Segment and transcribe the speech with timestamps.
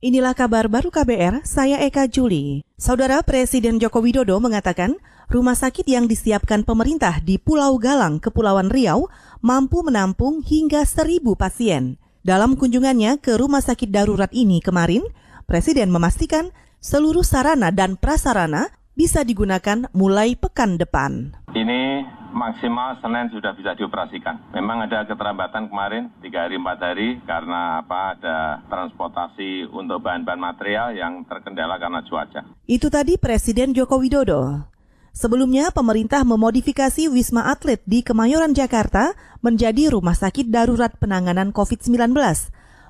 [0.00, 2.64] Inilah kabar baru KBR, saya Eka Juli.
[2.80, 4.96] Saudara Presiden Joko Widodo mengatakan,
[5.28, 9.12] rumah sakit yang disiapkan pemerintah di Pulau Galang, Kepulauan Riau,
[9.44, 12.00] mampu menampung hingga seribu pasien.
[12.24, 15.04] Dalam kunjungannya ke rumah sakit darurat ini kemarin,
[15.44, 16.48] Presiden memastikan
[16.80, 21.36] seluruh sarana dan prasarana bisa digunakan mulai pekan depan.
[21.52, 24.38] Ini maksimal Senin sudah bisa dioperasikan.
[24.54, 28.38] Memang ada keterlambatan kemarin, tiga hari empat hari, karena apa ada
[28.70, 32.40] transportasi untuk bahan-bahan material yang terkendala karena cuaca.
[32.64, 34.66] Itu tadi Presiden Joko Widodo.
[35.10, 42.14] Sebelumnya, pemerintah memodifikasi Wisma Atlet di Kemayoran, Jakarta menjadi rumah sakit darurat penanganan COVID-19.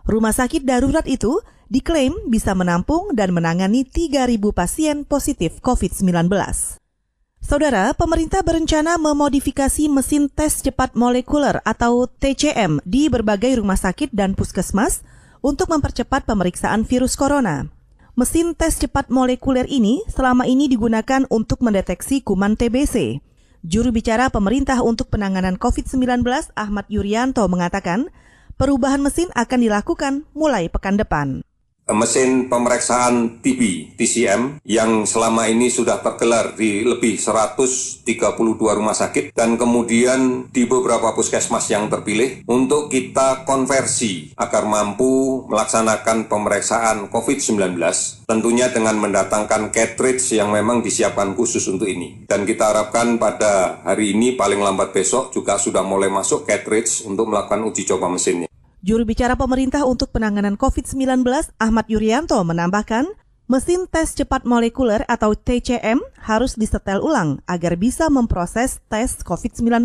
[0.04, 1.40] Rumah sakit darurat itu
[1.72, 6.79] diklaim bisa menampung dan menangani 3.000 pasien positif COVID-19.
[7.40, 14.36] Saudara, pemerintah berencana memodifikasi mesin tes cepat molekuler atau TCM di berbagai rumah sakit dan
[14.36, 15.00] puskesmas
[15.40, 17.72] untuk mempercepat pemeriksaan virus corona.
[18.12, 23.24] Mesin tes cepat molekuler ini selama ini digunakan untuk mendeteksi kuman TBC.
[23.64, 26.20] Juru bicara pemerintah untuk penanganan COVID-19
[26.52, 28.12] Ahmad Yuryanto mengatakan,
[28.60, 31.40] perubahan mesin akan dilakukan mulai pekan depan
[31.92, 38.06] mesin pemeriksaan TB TCM yang selama ini sudah tergelar di lebih 132
[38.58, 46.26] rumah sakit dan kemudian di beberapa puskesmas yang terpilih untuk kita konversi agar mampu melaksanakan
[46.26, 47.78] pemeriksaan COVID-19
[48.30, 52.26] tentunya dengan mendatangkan cartridge yang memang disiapkan khusus untuk ini.
[52.26, 57.30] Dan kita harapkan pada hari ini paling lambat besok juga sudah mulai masuk cartridge untuk
[57.30, 58.49] melakukan uji coba mesinnya.
[58.80, 61.20] Juru bicara pemerintah untuk penanganan COVID-19
[61.60, 63.12] Ahmad Yuryanto menambahkan,
[63.44, 69.84] mesin tes cepat molekuler atau TCM harus disetel ulang agar bisa memproses tes COVID-19.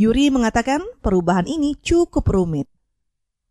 [0.00, 2.64] Yuri mengatakan perubahan ini cukup rumit.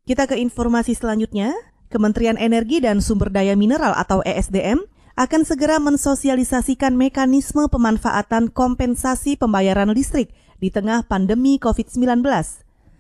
[0.09, 1.53] Kita ke informasi selanjutnya.
[1.93, 4.81] Kementerian Energi dan Sumber Daya Mineral atau ESDM
[5.13, 12.25] akan segera mensosialisasikan mekanisme pemanfaatan kompensasi pembayaran listrik di tengah pandemi COVID-19.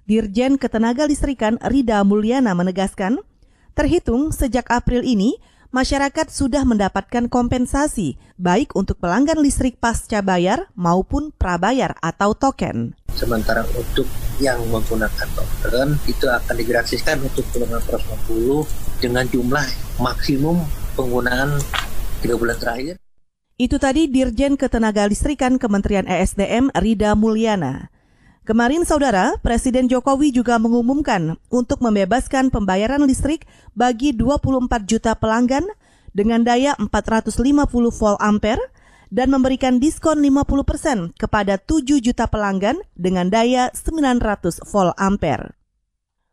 [0.03, 3.23] Dirjen Ketenaga Listrikan Rida Mulyana menegaskan,
[3.71, 5.39] terhitung sejak April ini,
[5.71, 12.99] masyarakat sudah mendapatkan kompensasi baik untuk pelanggan listrik pasca bayar maupun prabayar atau token.
[13.15, 14.03] Sementara untuk
[14.43, 19.65] yang menggunakan token itu akan digratiskan untuk golongan 150 dengan jumlah
[20.03, 20.67] maksimum
[20.99, 21.63] penggunaan
[22.19, 22.99] tiga bulan terakhir.
[23.55, 27.92] Itu tadi Dirjen Ketenaga Listrikan Kementerian ESDM Rida Mulyana.
[28.43, 35.63] Kemarin saudara, Presiden Jokowi juga mengumumkan untuk membebaskan pembayaran listrik bagi 24 juta pelanggan
[36.11, 37.39] dengan daya 450
[37.71, 38.59] volt ampere
[39.07, 45.55] dan memberikan diskon 50% persen kepada 7 juta pelanggan dengan daya 900 volt ampere.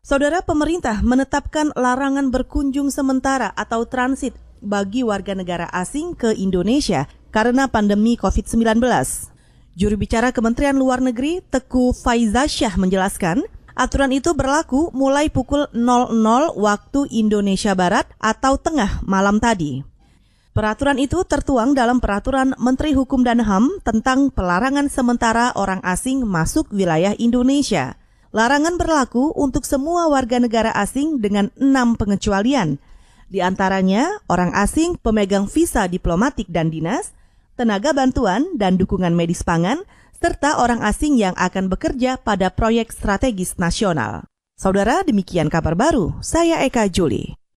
[0.03, 7.71] Saudara pemerintah menetapkan larangan berkunjung sementara atau transit bagi warga negara asing ke Indonesia karena
[7.71, 9.30] pandemi COVID-19.
[9.71, 13.39] Juru bicara Kementerian Luar Negeri Teku Faizasyah menjelaskan,
[13.71, 16.11] aturan itu berlaku mulai pukul 00
[16.59, 19.79] waktu Indonesia Barat atau tengah malam tadi.
[20.51, 26.67] Peraturan itu tertuang dalam Peraturan Menteri Hukum dan HAM tentang pelarangan sementara orang asing masuk
[26.75, 27.95] wilayah Indonesia.
[28.35, 32.75] Larangan berlaku untuk semua warga negara asing dengan enam pengecualian.
[33.31, 37.15] Di antaranya, orang asing pemegang visa diplomatik dan dinas,
[37.57, 39.81] tenaga bantuan dan dukungan medis pangan,
[40.21, 44.29] serta orang asing yang akan bekerja pada proyek strategis nasional.
[44.53, 46.21] Saudara, demikian kabar baru.
[46.21, 47.40] Saya Eka Juli.